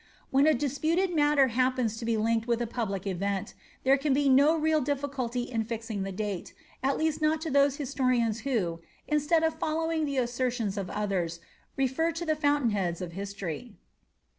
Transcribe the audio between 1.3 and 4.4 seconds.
happens to be linked with a public event, there can be